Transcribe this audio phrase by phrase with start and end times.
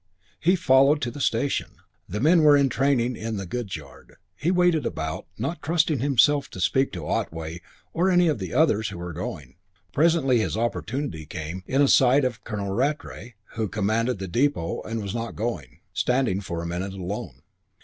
[0.39, 1.73] He followed to the station.
[2.09, 4.15] The men were entraining in the goods yard.
[4.35, 7.61] He waited about, not trusting himself to speak to Otway
[7.93, 9.57] or any of the others who were going.
[9.91, 15.03] Presently his opportunity came in a sight of Colonel Rattray, who commanded the depot and
[15.03, 17.43] was not going, standing for a minute alone.